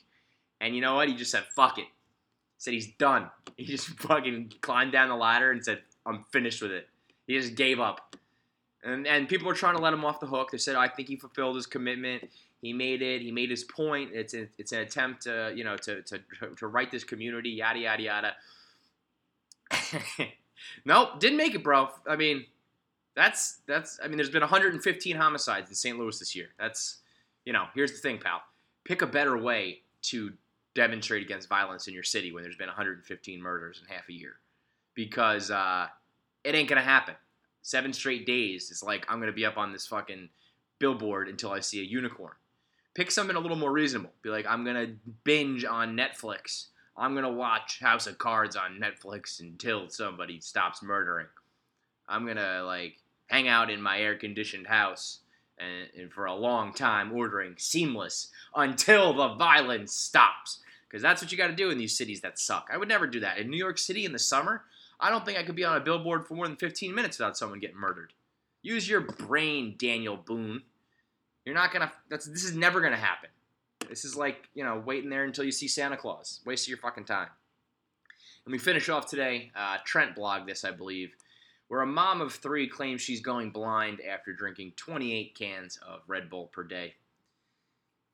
And 0.62 0.76
you 0.76 0.82
know 0.82 0.96
what? 0.96 1.10
He 1.10 1.16
just 1.16 1.32
said, 1.32 1.44
fuck 1.56 1.78
it. 1.78 1.88
Said 2.58 2.74
he's 2.74 2.94
done. 2.94 3.30
He 3.58 3.66
just 3.66 3.88
fucking 4.00 4.54
climbed 4.62 4.94
down 4.94 5.10
the 5.10 5.16
ladder 5.16 5.52
and 5.52 5.64
said, 5.64 5.82
I'm 6.06 6.24
finished 6.32 6.62
with 6.62 6.72
it. 6.72 6.88
He 7.28 7.38
just 7.38 7.56
gave 7.56 7.80
up. 7.80 8.16
And, 8.84 9.08
and 9.08 9.30
people 9.30 9.48
were 9.48 9.54
trying 9.54 9.76
to 9.76 9.82
let 9.82 9.94
him 9.94 10.04
off 10.04 10.20
the 10.20 10.26
hook. 10.26 10.52
They 10.52 10.58
said, 10.58 10.76
I 10.76 10.88
think 10.88 11.08
he 11.08 11.16
fulfilled 11.16 11.56
his 11.56 11.66
commitment. 11.66 12.30
He 12.62 12.74
made 12.74 13.02
it. 13.02 13.22
He 13.22 13.32
made 13.32 13.50
his 13.50 13.64
point. 13.64 14.12
It's, 14.14 14.34
a, 14.34 14.48
it's 14.58 14.72
an 14.72 14.80
attempt 14.80 15.24
to, 15.24 15.54
you 15.56 15.64
know, 15.64 15.78
to, 15.78 16.02
to, 16.02 16.20
to 16.58 16.68
right 16.68 16.92
this 16.92 17.04
community, 17.04 17.50
yada, 17.50 17.80
yada, 17.80 18.04
yada. 18.04 18.36
nope, 20.86 21.20
didn't 21.20 21.38
make 21.38 21.56
it, 21.56 21.64
bro. 21.64 21.90
I 22.08 22.16
mean, 22.16 22.46
that's 23.16 23.60
that's. 23.68 24.00
I 24.04 24.08
mean, 24.08 24.18
there's 24.18 24.30
been 24.30 24.42
115 24.42 25.16
homicides 25.16 25.70
in 25.70 25.76
St. 25.76 25.98
Louis 25.98 26.18
this 26.18 26.36
year. 26.36 26.50
That's 26.60 26.98
you 27.46 27.54
know, 27.54 27.66
here's 27.76 27.92
the 27.92 27.98
thing, 27.98 28.20
pal. 28.20 28.42
Pick 28.84 29.02
a 29.02 29.08
better 29.08 29.38
way 29.38 29.82
to 30.04 30.34
demonstrate 30.76 31.24
against 31.24 31.48
violence 31.48 31.88
in 31.88 31.94
your 31.94 32.04
city 32.04 32.32
when 32.32 32.44
there's 32.44 32.56
been 32.56 32.68
115 32.68 33.42
murders 33.42 33.82
in 33.82 33.94
half 33.94 34.10
a 34.10 34.14
year, 34.14 34.34
because 34.96 35.52
uh, 35.52 35.88
it 36.44 36.56
ain't 36.56 36.70
gonna 36.70 36.82
happen. 36.82 37.16
Seven 37.62 37.94
straight 37.94 38.26
days 38.26 38.72
is 38.72 38.84
like 38.84 39.06
I'm 39.10 39.20
gonna 39.20 39.32
be 39.32 39.46
up 39.46 39.58
on 39.58 39.72
this 39.72 39.88
fucking 39.88 40.30
billboard 40.80 41.30
until 41.30 41.52
I 41.52 41.60
see 41.60 41.80
a 41.80 41.84
unicorn. 41.84 42.34
Pick 42.94 43.10
something 43.10 43.36
a 43.36 43.40
little 43.40 43.58
more 43.58 43.72
reasonable. 43.72 44.12
Be 44.22 44.30
like, 44.30 44.46
I'm 44.48 44.66
gonna 44.66 44.96
binge 45.24 45.66
on 45.66 45.98
Netflix. 45.98 46.68
I'm 46.96 47.16
gonna 47.16 47.32
watch 47.32 47.80
House 47.80 48.06
of 48.06 48.18
Cards 48.18 48.56
on 48.56 48.80
Netflix 48.80 49.40
until 49.40 49.90
somebody 49.90 50.40
stops 50.40 50.84
murdering. 50.84 51.28
I'm 52.08 52.28
gonna 52.28 52.64
like 52.64 52.98
hang 53.28 53.48
out 53.48 53.70
in 53.70 53.82
my 53.82 54.00
air 54.00 54.16
conditioned 54.16 54.68
house 54.68 55.20
and, 55.58 55.90
and, 56.00 56.12
for 56.12 56.26
a 56.26 56.36
long 56.36 56.74
time 56.74 57.12
ordering 57.14 57.56
seamless 57.58 58.30
until 58.56 59.14
the 59.14 59.36
violence 59.36 59.94
stops. 59.94 60.60
Because 60.88 61.02
that's 61.02 61.22
what 61.22 61.32
you 61.32 61.38
got 61.38 61.48
to 61.48 61.56
do 61.56 61.72
in 61.72 61.80
these 61.80 61.98
cities 61.98 62.22
that 62.22 62.38
suck. 62.38 62.70
I 62.72 62.78
would 62.78 62.88
never 62.88 63.08
do 63.08 63.22
that. 63.22 63.40
In 63.40 63.50
New 63.50 63.58
York 63.58 63.80
City 63.80 64.06
in 64.06 64.12
the 64.12 64.20
summer, 64.20 64.64
I 65.04 65.10
don't 65.10 65.26
think 65.26 65.38
I 65.38 65.44
could 65.44 65.58
be 65.58 65.66
on 65.66 65.76
a 65.76 65.82
billboard 65.82 66.26
for 66.26 66.36
more 66.36 66.48
than 66.48 66.56
15 66.56 66.96
minutes 66.96 67.20
without 67.20 67.38
someone 67.38 67.60
getting 67.60 67.76
murdered. 67.78 68.14
Use 68.62 68.88
your 68.88 69.02
brain, 69.02 69.76
Daniel 69.78 70.16
Boone. 70.16 70.62
You're 71.46 71.54
not 71.54 71.74
gonna. 71.74 71.92
That's 72.10 72.26
this 72.26 72.46
is 72.46 72.56
never 72.56 72.80
gonna 72.80 72.96
happen. 72.96 73.30
This 73.90 74.06
is 74.06 74.16
like 74.16 74.48
you 74.54 74.64
know 74.64 74.82
waiting 74.86 75.10
there 75.10 75.26
until 75.26 75.44
you 75.44 75.52
see 75.52 75.68
Santa 75.68 75.98
Claus. 75.98 76.40
Waste 76.46 76.64
of 76.66 76.70
your 76.70 76.78
fucking 76.78 77.04
time. 77.04 77.28
And 78.46 78.54
we 78.54 78.58
finish 78.58 78.88
off 78.88 79.10
today. 79.10 79.52
Uh, 79.54 79.78
Trent 79.84 80.16
blogged 80.16 80.48
this, 80.48 80.64
I 80.64 80.72
believe, 80.72 81.12
where 81.68 81.82
a 81.82 81.86
mom 81.86 82.22
of 82.22 82.34
three 82.34 82.70
claims 82.70 83.02
she's 83.02 83.20
going 83.20 83.52
blind 83.52 84.00
after 84.02 84.32
drinking 84.32 84.74
28 84.78 85.36
cans 85.36 85.78
of 85.86 86.00
Red 86.08 86.30
Bull 86.30 86.48
per 86.48 86.64
day. 86.64 86.94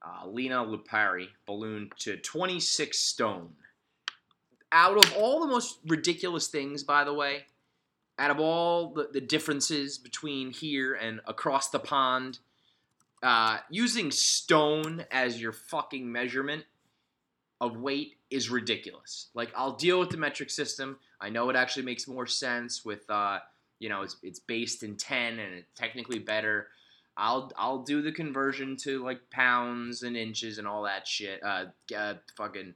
Uh, 0.03 0.27
Lena 0.27 0.63
Lupari 0.63 1.27
ballooned 1.45 1.91
to 1.99 2.17
26 2.17 2.97
stone 2.97 3.53
out 4.71 4.97
of 4.97 5.13
all 5.15 5.39
the 5.39 5.47
most 5.47 5.79
ridiculous 5.87 6.47
things, 6.47 6.83
by 6.83 7.03
the 7.03 7.13
way, 7.13 7.45
out 8.17 8.31
of 8.31 8.39
all 8.39 8.93
the, 8.93 9.09
the 9.11 9.21
differences 9.21 9.97
between 9.97 10.51
here 10.51 10.93
and 10.93 11.21
across 11.25 11.69
the 11.69 11.79
pond, 11.79 12.39
uh, 13.23 13.57
using 13.69 14.11
stone 14.11 15.05
as 15.11 15.41
your 15.41 15.51
fucking 15.51 16.09
measurement 16.09 16.65
of 17.61 17.77
weight 17.77 18.17
is 18.29 18.49
ridiculous. 18.49 19.27
Like, 19.33 19.51
I'll 19.55 19.75
deal 19.75 19.99
with 19.99 20.09
the 20.09 20.17
metric 20.17 20.49
system. 20.49 20.97
I 21.19 21.29
know 21.29 21.49
it 21.49 21.55
actually 21.55 21.83
makes 21.83 22.07
more 22.07 22.27
sense 22.27 22.85
with, 22.85 23.09
uh, 23.09 23.39
you 23.79 23.89
know, 23.89 24.03
it's, 24.03 24.17
it's 24.23 24.39
based 24.39 24.83
in 24.83 24.95
10 24.95 25.39
and 25.39 25.53
it's 25.55 25.71
technically 25.75 26.19
better. 26.19 26.67
I'll 27.17 27.51
I'll 27.57 27.83
do 27.83 28.01
the 28.01 28.13
conversion 28.13 28.77
to 28.77 29.03
like 29.03 29.29
pounds 29.29 30.03
and 30.03 30.15
inches 30.15 30.57
and 30.57 30.65
all 30.65 30.83
that 30.83 31.05
shit. 31.05 31.43
Uh, 31.43 31.65
uh 31.95 32.13
fucking 32.37 32.75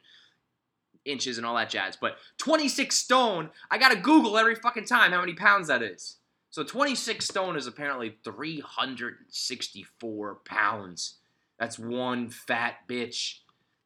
inches 1.05 1.38
and 1.38 1.45
all 1.45 1.55
that 1.55 1.69
jazz. 1.69 1.98
But 2.00 2.17
26 2.38 2.95
stone, 2.95 3.50
I 3.69 3.77
gotta 3.77 3.95
Google 3.95 4.38
every 4.38 4.55
fucking 4.55 4.86
time 4.86 5.12
how 5.12 5.22
many 5.22 5.33
pounds 5.33 5.67
that 5.67 5.81
is. 5.81 6.17
So 6.50 6.63
26 6.63 7.25
stone 7.25 7.55
is 7.55 7.65
apparently 7.65 8.17
364 8.24 10.36
pounds. 10.45 11.15
That's 11.57 11.79
one 11.79 12.29
fat 12.29 12.88
bitch. 12.88 13.39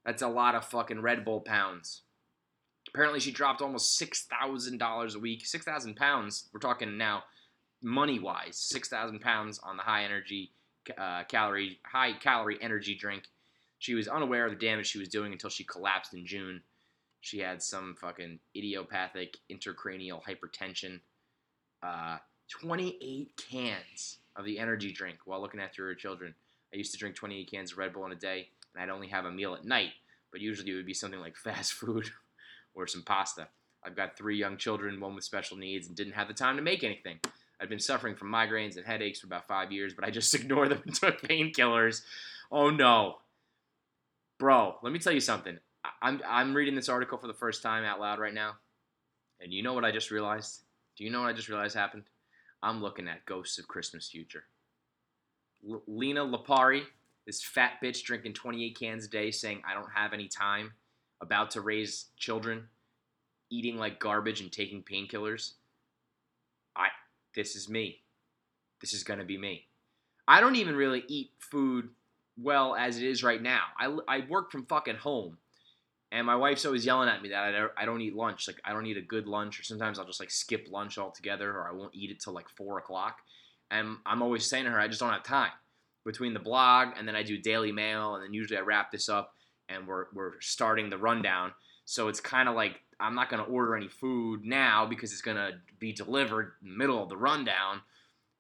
That's 0.06 0.22
a 0.22 0.28
lot 0.28 0.56
of 0.56 0.66
fucking 0.66 1.02
Red 1.02 1.24
Bull 1.24 1.42
pounds. 1.42 2.02
Apparently, 2.90 3.20
she 3.20 3.32
dropped 3.32 3.62
almost 3.62 4.00
$6,000 4.02 5.16
a 5.16 5.20
week. 5.20 5.46
6,000 5.46 5.96
pounds, 5.96 6.50
we're 6.52 6.60
talking 6.60 6.98
now 6.98 7.24
money 7.82 8.20
wise, 8.20 8.58
6,000 8.58 9.20
pounds 9.20 9.60
on 9.60 9.78
the 9.78 9.84
high 9.84 10.04
energy, 10.04 10.52
uh, 10.98 11.24
calorie, 11.26 11.80
high 11.86 12.14
calorie 12.14 12.58
energy 12.62 12.96
drink. 12.96 13.24
She 13.80 13.94
was 13.94 14.08
unaware 14.08 14.46
of 14.46 14.52
the 14.52 14.66
damage 14.66 14.88
she 14.88 15.00
was 15.00 15.10
doing 15.10 15.32
until 15.32 15.50
she 15.50 15.64
collapsed 15.64 16.14
in 16.14 16.26
June. 16.26 16.62
She 17.22 17.40
had 17.40 17.62
some 17.62 17.96
fucking 18.00 18.40
idiopathic 18.56 19.38
intracranial 19.52 20.22
hypertension. 20.24 21.02
Uh, 21.84 22.18
28 22.50 23.32
cans 23.50 24.20
of 24.36 24.46
the 24.46 24.60
energy 24.60 24.92
drink 24.92 25.18
while 25.26 25.42
looking 25.42 25.60
after 25.60 25.86
her 25.86 25.96
children. 25.96 26.34
I 26.74 26.78
used 26.78 26.92
to 26.94 26.98
drink 26.98 27.16
28 27.16 27.52
cans 27.52 27.72
of 27.72 27.78
Red 27.78 27.94
Bull 27.94 28.06
in 28.06 28.12
a 28.12 28.16
day, 28.16 28.50
and 28.74 28.82
I'd 28.82 28.94
only 28.94 29.08
have 29.08 29.26
a 29.26 29.32
meal 29.32 29.56
at 29.56 29.66
night, 29.66 29.92
but 30.32 30.42
usually 30.42 30.72
it 30.72 30.76
would 30.76 30.86
be 30.86 30.94
something 30.94 31.20
like 31.20 31.36
fast 31.44 31.74
food 31.74 32.10
or 32.74 32.88
some 32.88 33.04
pasta. 33.04 33.48
I've 33.84 33.96
got 33.96 34.18
three 34.18 34.38
young 34.38 34.58
children, 34.58 35.00
one 35.00 35.16
with 35.16 35.24
special 35.24 35.58
needs, 35.58 35.88
and 35.88 35.96
didn't 35.96 36.14
have 36.14 36.28
the 36.28 36.34
time 36.34 36.58
to 36.58 36.62
make 36.62 36.84
anything. 36.84 37.20
I've 37.60 37.70
been 37.70 37.80
suffering 37.80 38.16
from 38.16 38.32
migraines 38.32 38.78
and 38.78 38.86
headaches 38.86 39.20
for 39.20 39.28
about 39.28 39.48
five 39.48 39.72
years, 39.72 39.94
but 39.94 40.06
I 40.06 40.12
just 40.12 40.34
ignored 40.36 40.70
them 40.70 40.82
and 40.86 40.94
took 40.94 41.22
painkillers. 41.22 42.02
Oh 42.52 42.70
no. 42.70 43.18
Bro, 44.40 44.76
let 44.84 44.94
me 44.94 45.00
tell 45.00 45.14
you 45.14 45.20
something. 45.20 45.58
I'm 46.02 46.22
I'm 46.28 46.54
reading 46.54 46.76
this 46.76 46.90
article 46.90 47.18
for 47.18 47.28
the 47.28 47.34
first 47.34 47.62
time 47.62 47.84
out 47.84 48.00
loud 48.00 48.20
right 48.20 48.34
now, 48.34 48.56
and 49.40 49.54
you 49.54 49.64
know 49.64 49.74
what 49.74 49.86
I 49.86 49.92
just 49.92 50.12
realized? 50.12 50.62
Do 50.98 51.04
you 51.04 51.10
know 51.10 51.22
what 51.22 51.30
I 51.30 51.34
just 51.34 51.50
realized 51.50 51.76
happened? 51.76 52.04
I'm 52.62 52.82
looking 52.82 53.08
at 53.08 53.26
Ghosts 53.26 53.60
of 53.60 53.68
Christmas 53.68 54.10
Future. 54.10 54.44
L- 55.70 55.84
Lena 55.88 56.22
Lapari, 56.22 56.84
this 57.26 57.44
fat 57.44 57.74
bitch 57.84 58.04
drinking 58.04 58.34
28 58.34 58.78
cans 58.78 59.06
a 59.06 59.10
day, 59.10 59.32
saying 59.32 59.62
I 59.68 59.74
don't 59.74 59.92
have 59.94 60.14
any 60.14 60.28
time, 60.28 60.74
about 61.22 61.52
to 61.52 61.62
raise 61.62 62.06
children, 62.18 62.68
eating 63.50 63.78
like 63.78 64.00
garbage 64.00 64.42
and 64.42 64.52
taking 64.52 64.84
painkillers. 64.84 65.54
I 66.76 66.88
this 67.36 67.56
is 67.56 67.70
me. 67.70 68.02
This 68.82 68.94
is 68.94 69.04
gonna 69.04 69.26
be 69.26 69.38
me. 69.38 69.68
I 70.28 70.42
don't 70.42 70.56
even 70.56 70.76
really 70.76 71.04
eat 71.08 71.32
food 71.40 71.90
well 72.38 72.76
as 72.76 72.98
it 72.98 73.04
is 73.04 73.24
right 73.24 73.42
now. 73.42 73.62
I, 73.80 73.98
I 74.08 74.26
work 74.30 74.52
from 74.52 74.66
fucking 74.66 74.98
home. 74.98 75.38
And 76.18 76.26
my 76.26 76.36
wife's 76.36 76.66
always 76.66 76.84
yelling 76.84 77.10
at 77.10 77.22
me 77.22 77.30
that 77.30 77.70
I 77.78 77.86
don't, 77.86 78.02
eat 78.02 78.16
lunch. 78.16 78.48
Like 78.48 78.60
I 78.66 78.74
don't 78.74 78.88
eat 78.88 78.98
a 78.98 79.02
good 79.02 79.28
lunch, 79.28 79.60
or 79.60 79.64
sometimes 79.64 80.00
I'll 80.00 80.06
just 80.06 80.20
like 80.20 80.32
skip 80.32 80.66
lunch 80.72 80.98
altogether, 80.98 81.52
or 81.52 81.70
I 81.70 81.72
won't 81.72 81.94
eat 81.94 82.10
it 82.10 82.20
till 82.20 82.34
like 82.34 82.50
four 82.50 82.80
o'clock. 82.80 83.20
And 83.70 83.98
I'm 84.04 84.24
always 84.24 84.50
saying 84.50 84.66
to 84.66 84.72
her, 84.72 84.80
I 84.80 84.88
just 84.88 85.00
don't 85.00 85.14
have 85.14 85.22
time 85.22 85.52
between 86.04 86.34
the 86.34 86.40
blog 86.40 86.88
and 86.98 87.08
then 87.08 87.16
I 87.16 87.22
do 87.22 87.38
Daily 87.38 87.72
Mail, 87.72 88.16
and 88.16 88.24
then 88.24 88.34
usually 88.34 88.58
I 88.58 88.62
wrap 88.62 88.92
this 88.92 89.10
up 89.10 89.36
and 89.70 89.88
we're 89.88 90.06
we're 90.12 90.42
starting 90.42 90.90
the 90.90 90.98
rundown. 90.98 91.52
So 91.86 92.08
it's 92.08 92.20
kind 92.20 92.50
of 92.50 92.56
like 92.56 92.82
I'm 93.00 93.14
not 93.14 93.30
gonna 93.30 93.44
order 93.44 93.76
any 93.76 93.88
food 93.88 94.44
now 94.44 94.88
because 94.88 95.12
it's 95.12 95.22
gonna 95.22 95.62
be 95.78 95.94
delivered 95.94 96.54
in 96.64 96.70
the 96.70 96.78
middle 96.78 97.04
of 97.04 97.10
the 97.10 97.18
rundown. 97.18 97.82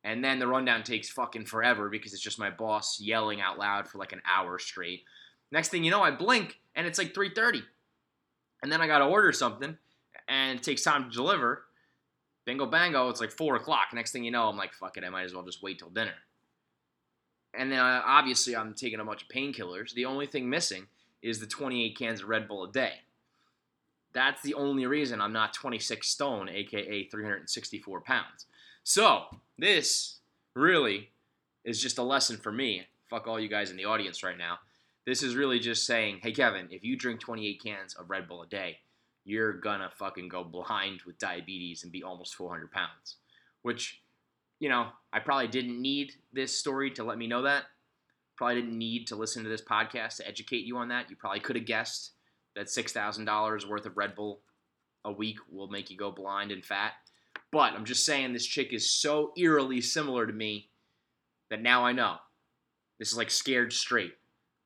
And 0.03 0.23
then 0.23 0.39
the 0.39 0.47
rundown 0.47 0.81
takes 0.81 1.11
fucking 1.11 1.45
forever 1.45 1.89
because 1.89 2.13
it's 2.13 2.23
just 2.23 2.39
my 2.39 2.49
boss 2.49 2.99
yelling 2.99 3.39
out 3.39 3.59
loud 3.59 3.87
for 3.87 3.99
like 3.99 4.13
an 4.13 4.23
hour 4.27 4.57
straight. 4.57 5.03
Next 5.51 5.69
thing 5.69 5.83
you 5.83 5.91
know, 5.91 6.01
I 6.01 6.09
blink 6.09 6.59
and 6.77 6.87
it's 6.87 6.97
like 6.97 7.13
3:30, 7.13 7.63
and 8.63 8.71
then 8.71 8.79
I 8.79 8.87
got 8.87 8.99
to 8.99 9.05
order 9.05 9.33
something, 9.33 9.77
and 10.29 10.59
it 10.59 10.63
takes 10.63 10.83
time 10.83 11.09
to 11.09 11.15
deliver. 11.15 11.65
Bingo 12.45 12.65
bango, 12.65 13.09
it's 13.09 13.19
like 13.19 13.31
four 13.31 13.57
o'clock. 13.57 13.87
Next 13.93 14.13
thing 14.13 14.23
you 14.23 14.31
know, 14.31 14.47
I'm 14.47 14.55
like, 14.55 14.73
fuck 14.73 14.95
it, 14.95 15.03
I 15.03 15.09
might 15.09 15.23
as 15.23 15.33
well 15.33 15.43
just 15.43 15.61
wait 15.61 15.79
till 15.79 15.89
dinner. 15.89 16.13
And 17.53 17.71
then 17.71 17.79
uh, 17.79 18.01
obviously, 18.05 18.55
I'm 18.55 18.73
taking 18.73 19.01
a 19.01 19.03
bunch 19.03 19.23
of 19.23 19.27
painkillers. 19.27 19.93
The 19.93 20.05
only 20.05 20.27
thing 20.27 20.49
missing 20.49 20.87
is 21.21 21.39
the 21.39 21.47
28 21.47 21.97
cans 21.97 22.21
of 22.21 22.29
Red 22.29 22.47
Bull 22.47 22.63
a 22.63 22.71
day. 22.71 22.93
That's 24.13 24.41
the 24.43 24.53
only 24.53 24.85
reason 24.85 25.19
I'm 25.19 25.33
not 25.33 25.53
26 25.53 26.07
stone, 26.07 26.47
aka 26.47 27.03
364 27.03 28.01
pounds. 28.01 28.45
So, 28.83 29.23
this 29.57 30.19
really 30.53 31.09
is 31.65 31.81
just 31.81 31.97
a 31.97 32.03
lesson 32.03 32.37
for 32.37 32.51
me. 32.51 32.87
Fuck 33.09 33.27
all 33.27 33.39
you 33.39 33.49
guys 33.49 33.71
in 33.71 33.77
the 33.77 33.85
audience 33.85 34.23
right 34.23 34.37
now. 34.37 34.59
This 35.07 35.23
is 35.23 35.37
really 35.37 35.59
just 35.59 35.85
saying, 35.85 36.19
hey, 36.21 36.33
Kevin, 36.33 36.67
if 36.69 36.83
you 36.83 36.97
drink 36.97 37.21
28 37.21 37.63
cans 37.63 37.95
of 37.95 38.09
Red 38.09 38.27
Bull 38.27 38.41
a 38.41 38.47
day, 38.47 38.79
you're 39.23 39.53
gonna 39.53 39.89
fucking 39.97 40.27
go 40.27 40.43
blind 40.43 41.03
with 41.05 41.17
diabetes 41.17 41.83
and 41.83 41.93
be 41.93 42.03
almost 42.03 42.35
400 42.35 42.69
pounds. 42.73 43.15
Which, 43.61 44.01
you 44.59 44.67
know, 44.67 44.87
I 45.13 45.19
probably 45.19 45.47
didn't 45.47 45.81
need 45.81 46.11
this 46.33 46.59
story 46.59 46.91
to 46.91 47.05
let 47.05 47.17
me 47.17 47.25
know 47.25 47.43
that. 47.43 47.63
Probably 48.35 48.55
didn't 48.55 48.77
need 48.77 49.07
to 49.07 49.15
listen 49.15 49.43
to 49.43 49.49
this 49.49 49.61
podcast 49.61 50.17
to 50.17 50.27
educate 50.27 50.65
you 50.65 50.75
on 50.75 50.89
that. 50.89 51.09
You 51.09 51.15
probably 51.15 51.39
could 51.39 51.55
have 51.55 51.65
guessed 51.65 52.11
that 52.57 52.67
$6,000 52.67 53.69
worth 53.69 53.85
of 53.85 53.95
Red 53.95 54.13
Bull 54.13 54.41
a 55.05 55.11
week 55.11 55.37
will 55.49 55.69
make 55.69 55.89
you 55.89 55.95
go 55.95 56.11
blind 56.11 56.51
and 56.51 56.65
fat. 56.65 56.91
But 57.53 57.71
I'm 57.71 57.85
just 57.85 58.05
saying 58.05 58.33
this 58.33 58.45
chick 58.45 58.73
is 58.73 58.91
so 58.91 59.31
eerily 59.37 59.79
similar 59.79 60.27
to 60.27 60.33
me 60.33 60.67
that 61.49 61.61
now 61.61 61.85
I 61.85 61.93
know. 61.93 62.17
This 62.99 63.13
is 63.13 63.17
like 63.17 63.31
scared 63.31 63.71
straight. 63.71 64.11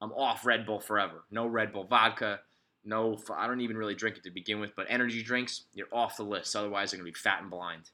I'm 0.01 0.11
off 0.13 0.45
Red 0.45 0.65
Bull 0.65 0.79
forever. 0.79 1.23
No 1.29 1.45
Red 1.45 1.71
Bull 1.71 1.83
vodka. 1.83 2.39
No, 2.83 3.17
I 3.35 3.45
don't 3.45 3.61
even 3.61 3.77
really 3.77 3.93
drink 3.93 4.17
it 4.17 4.23
to 4.23 4.31
begin 4.31 4.59
with. 4.59 4.75
But 4.75 4.87
energy 4.89 5.21
drinks, 5.21 5.65
you're 5.73 5.87
off 5.91 6.17
the 6.17 6.23
list. 6.23 6.55
Otherwise, 6.55 6.91
you're 6.91 6.97
gonna 6.97 7.11
be 7.11 7.13
fat 7.13 7.41
and 7.41 7.51
blind. 7.51 7.91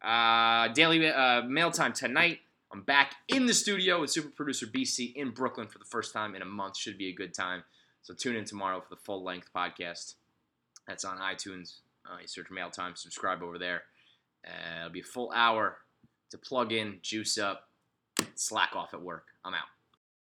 Uh, 0.00 0.68
daily 0.68 1.10
uh, 1.10 1.42
mail 1.42 1.70
time 1.70 1.92
tonight. 1.92 2.40
I'm 2.72 2.82
back 2.82 3.14
in 3.28 3.46
the 3.46 3.54
studio 3.54 4.00
with 4.00 4.10
super 4.10 4.28
producer 4.28 4.66
BC 4.66 5.14
in 5.14 5.30
Brooklyn 5.30 5.66
for 5.66 5.78
the 5.78 5.84
first 5.84 6.12
time 6.12 6.34
in 6.34 6.42
a 6.42 6.46
month. 6.46 6.76
Should 6.76 6.98
be 6.98 7.08
a 7.08 7.14
good 7.14 7.34
time. 7.34 7.64
So 8.02 8.14
tune 8.14 8.36
in 8.36 8.44
tomorrow 8.44 8.80
for 8.80 8.94
the 8.94 9.00
full 9.00 9.24
length 9.24 9.48
podcast. 9.54 10.14
That's 10.86 11.04
on 11.04 11.18
iTunes. 11.18 11.78
Uh, 12.04 12.18
you 12.20 12.28
search 12.28 12.50
mail 12.50 12.70
time, 12.70 12.96
subscribe 12.96 13.42
over 13.42 13.58
there. 13.58 13.84
Uh, 14.46 14.80
it'll 14.80 14.90
be 14.90 15.00
a 15.00 15.04
full 15.04 15.32
hour 15.34 15.78
to 16.30 16.38
plug 16.38 16.72
in, 16.72 16.98
juice 17.00 17.38
up, 17.38 17.68
slack 18.34 18.76
off 18.76 18.92
at 18.92 19.00
work. 19.00 19.26
I'm 19.44 19.54
out. 19.54 19.68